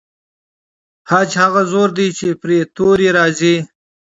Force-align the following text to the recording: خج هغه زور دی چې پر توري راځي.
خج 1.09 1.29
هغه 1.41 1.61
زور 1.71 1.89
دی 1.97 2.07
چې 2.17 2.27
پر 2.41 2.49
توري 2.75 3.09
راځي. 3.17 3.55